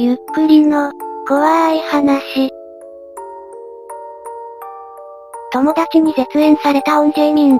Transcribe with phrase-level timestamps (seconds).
[0.00, 0.92] ゆっくりの、
[1.26, 2.52] 怖い話。
[5.52, 7.58] 友達に絶縁されたオンジェイミン。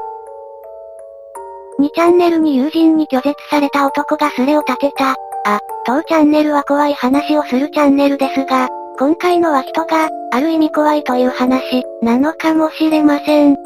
[1.80, 5.16] 2チャンネルに友人に拒絶された男がスレを立てた。
[5.46, 8.68] あ、当チャンネルは怖い話をするチャンネルですが、
[9.00, 13.56] 今回のは人が、ある意味怖いという話、なのかもしれません。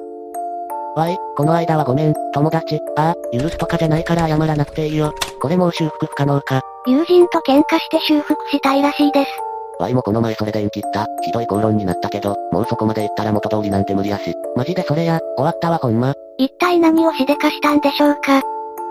[0.96, 5.12] わい、この間はごめん、友達、ああ、許すとかじゃないから謝らなくていいよ。
[5.43, 6.62] これもう修復不可能か。
[6.85, 9.30] 友人と喧嘩して修復したいらしいです。
[9.79, 11.06] わいもこの前それで縁切った。
[11.23, 14.34] ひどい口論になったけど、もうそこまで言ったら元通りなんて無理やし。
[14.56, 16.15] マジでそれや、終わったわほんま。
[16.39, 18.42] 一体何をしでかしたんでしょうか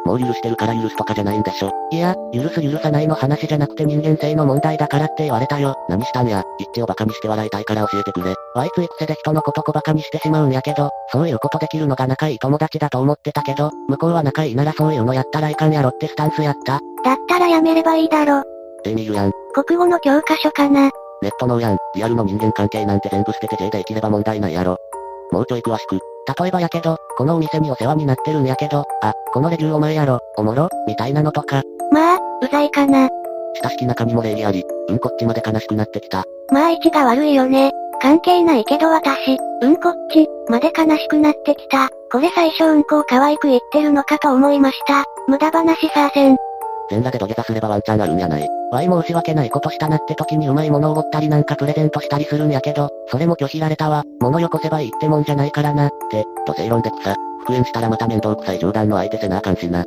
[0.06, 1.72] もう許してるから許すとかじゃないんでしょ。
[1.92, 5.76] いや、許す許さないの話じゃなくて人間性の問題だからって言われたよ。
[5.90, 8.34] 何したんや、一致をバカにして笑いたいから教えてくれ。
[8.56, 16.80] わいつい癖で人のこと小バカにしてしまうんやけど、そういうことできるのが仲いい友達だと思ってたけど、向こうは仲いいならそういうのやったらいかんやろってスタンスやった。
[17.04, 18.44] だったらやめればいいだろ。
[18.86, 19.32] えみるやん。
[19.54, 20.90] 国語の教科書かな。
[21.22, 24.78] ネットのやん、リアルの人間関係なんて全部捨てて J で生きれば問題ないやろ。
[25.32, 26.00] もうちょい詳しく。
[26.40, 31.62] 例えばやけど、このお店にお世話になってるんやけど、あ、このレビューお前やろ、おもろ、みたいなのとか。
[31.92, 33.10] まあ、うざいかな。
[33.62, 36.24] 親しき中にも礼儀あり、うんこっちまで悲しくなってきた。
[36.52, 37.72] まあ位置が悪いよね。
[38.02, 41.90] 関係ないけど私、うんこっち、まで悲しくなってきた。
[42.12, 45.06] これ最初うんこを可愛く言ってるのかと思いました。
[45.28, 46.38] 無駄話さーせん。
[46.92, 48.48] 全裸で土下座すればワンチャンあるんやない。
[48.72, 54.04] わい申し訳ないことしたなって時にうまいものをおごったりなんかプレゼントしたりするんやけど、それも拒否られたわ。
[54.20, 55.88] 物よこせばいいってもんじゃないからな。
[55.88, 57.16] って、と正論で草。
[57.40, 59.86] 復縁したらまた面倒くさい冗談の相手せなあかんしな。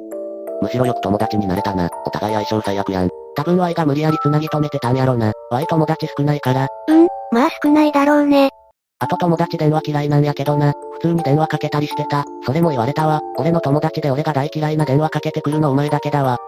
[0.63, 1.91] むしろよく友達になれたな。
[2.07, 3.11] お互い相性最悪やん。
[3.37, 5.33] 多分 Y が無理やり繋ぎ止めてたんやろな。
[5.51, 6.69] Y 友達少ないから。
[6.89, 8.49] うん、まあ少ないだろうね。
[9.01, 10.73] あと友達電話嫌いなんやけどな。
[10.95, 12.25] 普通に電話かけたりしてた。
[12.47, 13.21] それも言われたわ。
[13.37, 16.39] 俺の友達で俺が大嫌いな電話かけてくるのお前だけだわ。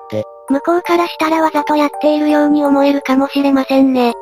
[0.49, 4.13] 向こうからしたらわざとやっているように思えるかもしれませんね。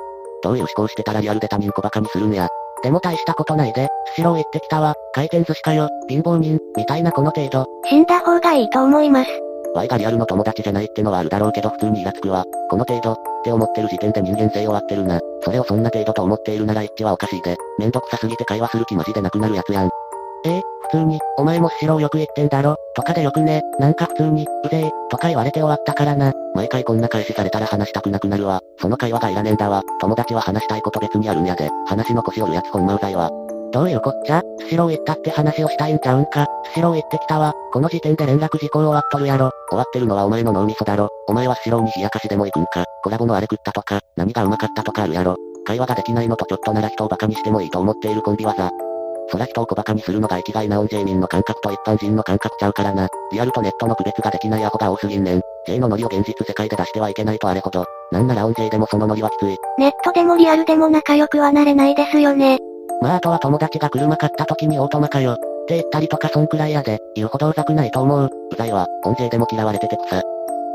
[0.43, 2.49] どういう思考してたらリアルで他人小馬鹿にするんや。
[2.83, 4.95] でも大したことないで、スシロー行ってきたわ。
[5.15, 7.67] 回転寿司かよ、貧乏人、みたいなこの程度。
[7.89, 9.31] 死んだ方がいいと思います。
[9.75, 12.45] Y がリアルの友達じゃないってのはあるだろうけど普通にイラつくわ。
[12.69, 15.19] この程度、って思ってる時点で人間性終わってるな。
[15.43, 17.57] それをそんな程度と思っているなら一致はおかしいで。
[17.79, 19.91] めんどくさすぎて会話する気マジでなくなるやつやん。
[20.47, 22.77] ええ普通に、お前もスシローよく言ってんだろ？
[22.95, 26.33] とかでよくね、なんか普通に、うぜえ、とか言われて終わったからな。
[26.55, 28.61] 毎回こんな返しされたら話したくなくなるわ。
[28.79, 29.83] その会話がいらねえんだわ。
[30.01, 31.71] 友達は話したいこと別にあるんやで。
[31.87, 33.31] 話の腰折るやつほんまうざいわ。
[33.73, 34.43] どういうこっちゃ？
[34.61, 36.47] スシロー行ったって話をしたいんちゃうんか？
[36.71, 37.55] スシロー行ってきたわ。
[37.73, 39.51] この時点で連絡事項終わっとるやろ。
[39.71, 41.09] 終わってるのはお前の脳みそだろ。
[41.27, 42.85] お前はスシローに冷やかしでも行くんか？
[43.03, 45.37] コラボのあれ食ったとか、何がうまかったとかあるやろ。
[45.67, 48.71] 会話ができないのとちょっとなら人を馬鹿にしてもいいと思っているコンビ技。
[49.29, 53.09] そら人を小馬鹿にするのが生きがいなオンジェイミンの感覚と一般人の感覚ちゃうからな。
[53.33, 55.41] リアルとネットの区別ができないアホが多すぎんねん。
[55.67, 57.85] J のノリを現実世界で出してはいけないとあれほど。
[58.13, 59.57] なんならオンジェイでもそのノリはきつい。
[59.79, 62.59] ネットでもリアルでも仲良くはなれないですよね。
[63.01, 65.33] まああとは友達が車買った時にオートマかよ。
[65.33, 65.37] っ
[65.67, 68.31] て言ったりとかそんくらいやで、言うほどうざくないと思う。
[68.53, 70.23] うざいわ、音声でも嫌われてて草。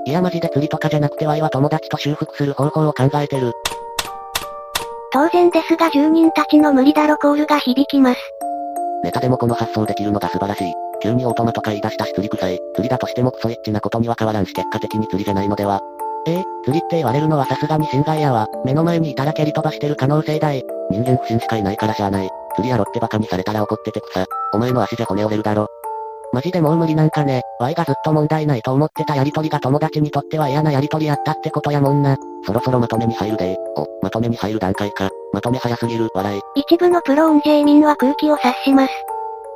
[0.06, 3.54] いやマジで釣りとかじゃなくてワイは友達と修復する方法を考えてる。
[5.12, 8.20] 当然ですが住人たちの無理だろコールが響きます。
[9.04, 10.74] ネタでもこの発想できるのが素晴らしい。
[11.02, 12.60] 急にオートマとか言い出したし釣り臭い。
[12.76, 15.80] 釣りだとしてもクソエッチなことには変わらんし結果的に釣りじゃないのでは。
[16.28, 18.48] ええ釣りって言われるのはさすがに侵害やわ。
[18.66, 20.64] 目の前にいたら蹴り飛ばしてる可能性大。
[20.92, 22.30] 人間不信しかいないからしゃあない。
[22.56, 24.26] 釣りやろってバカにされたら怒ってて草。
[24.54, 25.68] お前の足じゃ骨折れるだろ。
[26.32, 27.42] マジでもう無理なんかね。
[27.60, 32.18] Y がずっと問題ないと思ってたやりとりが友達にとっては嫌なやりとりやったってことやもんな。
[32.46, 35.10] そろそろまとめに入るでお、まとめに入る段階か。
[35.34, 36.42] まとめ早すぎる、笑い。
[36.56, 38.94] 一部のプロオンジェイミンは空気を察します。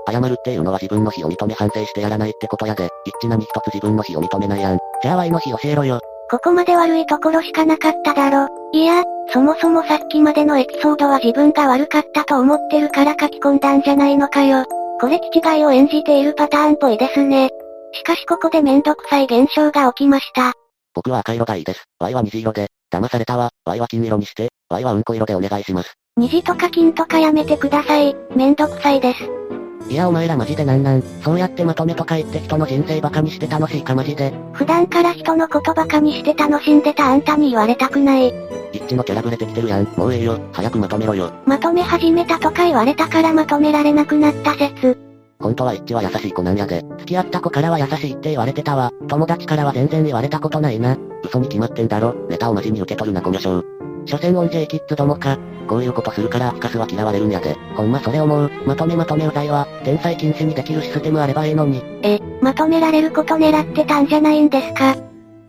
[0.10, 2.90] 謝るっていうのは自分の非を認め反省してやらないってことやで。
[3.06, 4.80] 一致何一つ自分の非を認めないやん。
[5.02, 6.00] じゃあ Y の非教えろよ。
[6.30, 8.48] ここまで悪いところしかなかっただろ。
[8.74, 14.66] いや、そもそもさっきまでのエピソードは自分が悪かったと思ってるから書き込んだんじゃないのかよ。
[15.04, 17.50] これ気違いを演じているパターンっぽいですね。
[17.92, 20.54] しかしここでめんどくさい現象が起きました。
[20.94, 21.84] 僕は赤色がいいです。
[22.00, 22.70] Y は虹色で。
[22.90, 23.50] 騙されたわ。
[23.66, 24.48] Y は金色にして。
[24.70, 25.96] Y はうんこ色でお願いします。
[26.16, 28.16] 虹とか金とかやめてください。
[28.34, 29.43] めんどくさいです。
[29.90, 31.04] いやお前らマジでなんなん？
[31.24, 34.34] そうやってまとめとか言って人の人生バカにして楽しいかマジで。
[34.54, 38.34] 普段から人のことバカにして楽しんでたあんたに言われたくない。
[38.72, 39.84] 一致のキャラブレてきてるやん。
[39.96, 40.40] もうええよ。
[40.52, 41.32] 早くまとめろよ。
[41.46, 44.98] まとめ始めたとか言われたからまとめられなくなった説。
[45.40, 46.84] 本当は一致は優しい子なんやで。
[46.98, 48.92] 付き合った子からは優しいって言われてたわ。
[49.10, 50.98] 友達からは全然言われたことないな。
[51.24, 52.16] 嘘に決まってんだろ。
[52.30, 53.64] ネタをマジに受け取るなこの章。
[54.06, 55.38] 所詮音 J キッズどもか。
[55.68, 57.56] こういうことするからアフカスは嫌われるんやで。
[57.76, 58.52] ほんまそれ思う。
[58.66, 59.66] まとめまとめうざいわ。
[59.84, 61.82] 天才禁止にできるシステムあればええのに。
[62.02, 64.96] え、まとめられること狙ってたんじゃないんですか？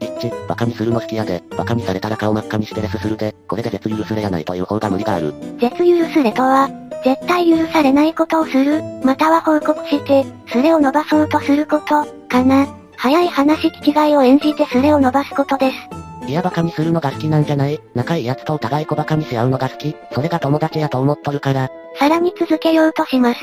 [0.01, 5.35] 一致、バカにするの好きやで、バカにされたら顔真っ赤にしてレスするで、これで絶許すれやないという方が無理がある。
[5.59, 6.69] 絶許すれとは、
[7.05, 12.67] 絶対許されないことをする、または報告して、スレを伸ばそうとすること、かな。
[12.97, 16.04] 早い話気違いを演じてスレを伸ばすことです。
[16.27, 17.81] いやバカにするのが好きなんじゃない？
[17.95, 19.95] 仲いい奴とお互い小バカにし合うのが好き？
[20.13, 21.71] それが友達やと思っとるから。
[21.99, 23.41] さらに続けようとします。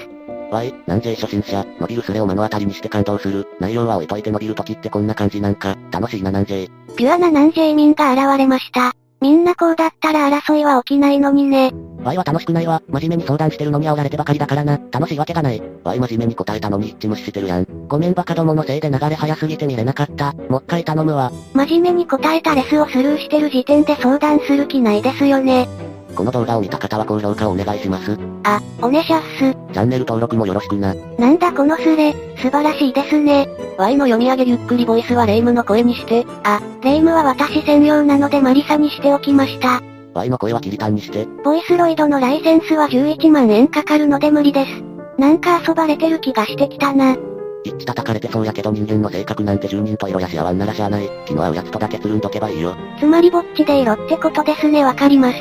[0.51, 3.47] わい、なんぜ初心者、伸びるスレを目の当たりにして感動する。
[3.59, 6.67] 内容は置いといて伸びる時ってこんな感じなんか、楽しいななんぜ？
[6.97, 8.93] ピュアななんぜ民が現れました。
[9.21, 11.71] みんなこうだったら争いは起きないのにね。
[12.03, 12.81] ワイは楽しくないわ。
[12.87, 14.79] 真面目に相談してるのに煽られてばかりだからな。
[14.91, 15.61] 楽しいわけがない。
[15.83, 17.67] ワイ真面目に答えたのに一致無視してるやん。
[17.87, 20.33] ごめんバカどものせいで流れ早すぎて見れなかった。
[20.49, 21.31] もっかい頼むわ。
[21.53, 25.67] 真面目に答えたレスをスルーしてる時点で相談する気ないですよね。
[26.15, 28.17] この動画を見た方は高評価をお願いします。
[28.43, 29.53] あ、おねしゃっす。
[29.73, 30.93] チャンネル登録もよろしくな。
[31.17, 33.47] なんだこのスレ、素晴らしいですね。
[33.77, 36.25] Y の読み上げゆっくりボイスはレイムの声にして。
[36.43, 39.81] あ、レイムは私専用なのでマリサにしておきました。
[40.13, 41.27] Y の声はキリタンにして。
[41.43, 44.83] ボイスロイドのライセンスは11万円かかるので無理です。
[45.17, 47.15] なんか遊ばれてる気がしてきたな。
[47.63, 51.09] 一致叩かれてそうやけど人間の性格なんて住人と色やし合わんならしゃあない。
[51.27, 52.75] 気の合うやつとだけつるんどけばいいよ。
[52.99, 55.37] つまりぼっちで色ってことですねわかります。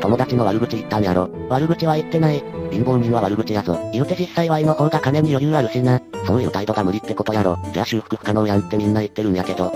[0.00, 1.28] 友達の悪口言ったんやろ。
[1.48, 2.42] 悪口は言ってない。
[2.70, 3.78] 貧乏人は悪口やぞ。
[3.92, 6.00] 言うて実際 Y の方が金に余裕あるしな。
[6.26, 7.58] そういう態度が無理ってことやろ。
[7.72, 9.72] じゃあ修復不可能やんってみんな言ってるんやけど。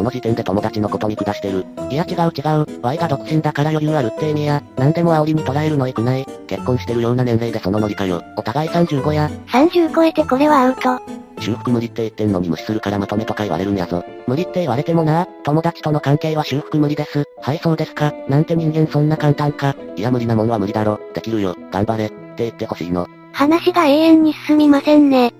[0.00, 1.66] この時点で友達のこと見下してる。
[1.90, 2.80] いや違う違う。
[2.80, 4.62] Y が独身だから余裕あるって意味や。
[4.78, 6.24] 何でも煽りに捉えるのいくない。
[6.46, 8.22] 結婚してるような年齢でそのノリかよ。
[8.38, 9.30] お互い35や。
[9.48, 10.98] 30超えてこれはアウト。
[11.38, 14.02] 修復無理って言ってんのに無視するからまとめとか言われるんやぞ。
[14.26, 17.26] 無理って言われてもな、友達との関係は修復無理です。
[17.42, 18.14] はいそうですか。
[18.26, 19.76] なんて人間そんな簡単か。
[19.96, 20.98] いや無理なもんは無理だろ。
[21.12, 21.54] できるよ。
[21.70, 22.06] 頑張れ。
[22.06, 23.06] って言ってほしいの。
[23.34, 25.34] 話が永遠に進みませんね。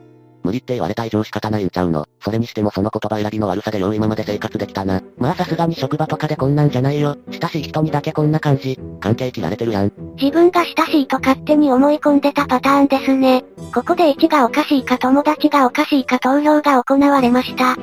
[0.51, 2.07] 無理って言われた以上仕方ないんちゃうの。
[2.21, 5.01] それにしてもその言葉選びの悪さでよう今まで生活できたな。
[5.17, 7.17] まあさすがに職場とかでこんなんじゃないよ。
[7.31, 8.79] 親しい人にだけこんな感じ。
[9.01, 9.93] 関係切られてるやん。
[10.21, 13.45] 自分が親しいと勝手に思い込んでたパターンですね。
[13.73, 17.77] ここで位置がおかしいか友達がおかしいか投票が行われました。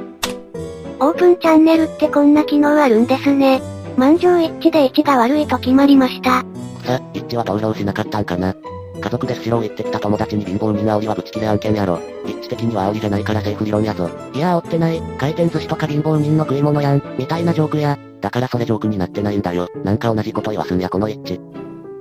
[1.00, 3.62] オープンチャンネルってこんな機能あるんですね。
[3.96, 6.44] 満場一致で位置が悪いと決まりました。
[6.84, 8.54] さ、一致は投票しなかったんかな。
[9.00, 12.00] 家族でスシロー行ってきた友達に貧乏人煽りはぶち切れ案件やろ。
[12.26, 14.10] 立地的には煽りじゃないからセーフ理論やぞ。
[14.34, 15.02] いや煽ってない。
[15.18, 17.02] 回転寿司とか貧乏人の食い物やん。
[17.18, 17.98] みたいなジョークや。
[18.22, 19.70] だからそれジョークになってないんだよ。
[19.84, 21.40] なんか同じこと言わすんやこの一致。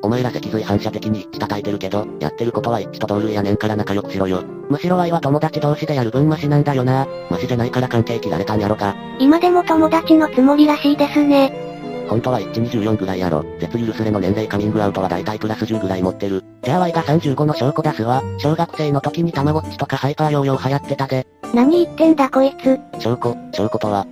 [0.02, 4.42] お前ら脊髄反射的に一致叩いてるけど、やってることは一致と同類やねんから仲良くしろよ。
[4.68, 7.06] むしろ愛は友達同士でやる分マシなんだよな。
[7.30, 8.94] マシじゃないから関係切られたんやろか。
[9.18, 11.65] 今でも友達のつもりらしいですね。
[12.08, 13.44] 本当は1 24ぐらいやろ。
[13.60, 16.44] 絶許すれの年齢カミングアウトは大体プラス10ぐらい持ってる。
[16.62, 18.22] じゃあ Y が35の証拠出すわ。
[18.38, 21.26] 小学生の時にたまごっちとかハイパーヨーヨー流行ってたで。
[21.54, 22.78] 何言ってんだこいつ。
[23.00, 24.06] 証拠、証拠とは。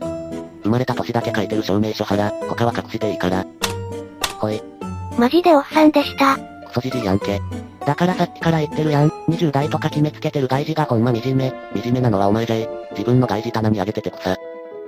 [0.62, 3.44] 生まれた年だけ書いてる証明書腹、他は隠していいから。
[4.38, 4.62] ほい。
[5.18, 6.36] マジでおっさんでした。
[6.36, 7.40] クソじじいやんけ。
[7.86, 9.08] だからさっきから言ってるやん。
[9.28, 11.52] 20代とか決めつけてる外事がほんま惨め。
[11.80, 12.68] 惨めなのはお前じゃい。
[12.92, 14.36] 自分の外事棚に上げてて草。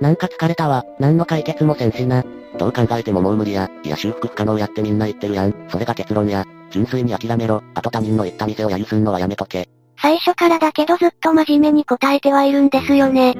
[0.01, 0.83] なんか疲れたわ。
[0.99, 2.23] 何の解決もせんしな。
[2.57, 3.69] どう考えてももう無理や。
[3.83, 5.53] いや修復不可能やってみんな言ってるやん。
[5.69, 6.45] それが結論や。
[6.71, 7.63] 純粋に諦めろ。
[7.73, 9.69] あと他人の言った店を揶揄すんのはやめとけ。
[9.99, 13.35] 最初からだけどずっと真面目に答えてはいるんですよね。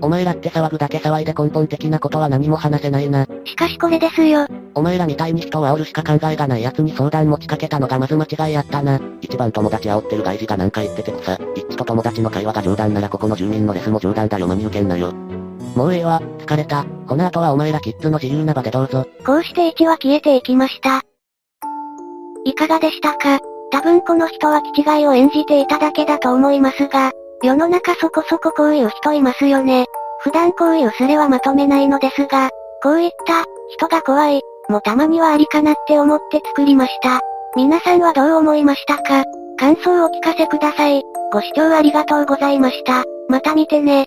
[0.00, 3.24] お前らって騒ぐだけ騒いで根本的なことは何も話せないな。
[3.44, 4.48] しかしこれですよ。
[4.74, 9.00] お前らみたいに人を煽るしか考えがない奴に相談持ちかけたのがまず間違いやったな。
[9.20, 11.34] 一番友達煽ってる外事がなんか言ってて草。
[11.54, 15.12] 一致と友達の会話が冗談ならここの住民のレスも冗談だよ真に受けんなよ。
[15.74, 16.84] もうええわ、疲れた。
[17.06, 19.06] この後はお前らキッズの自由な場でどうぞ。
[19.24, 21.02] こうして1は消えていきました。
[22.44, 23.38] いかがでしたか？
[23.70, 27.12] 多分この人は気違いを演じていただけだと思いますが、
[27.42, 29.86] 世の中そこそここういう人いますよね。
[30.20, 32.50] 普段こういうスレはまとめないのですが、
[32.82, 37.20] こういった、人が怖い、もたまにはありかなって思って作りました。
[37.56, 39.24] 皆さんはどう思いましたか？
[39.58, 41.02] 感想をお聞かせください。
[41.32, 43.04] ご視聴ありがとうございました。
[43.28, 44.06] また見てね。